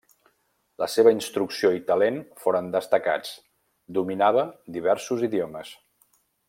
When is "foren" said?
2.45-2.73